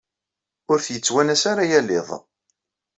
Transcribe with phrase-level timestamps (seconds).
[0.71, 2.09] Ur t-yettwanas ara yal iḍ.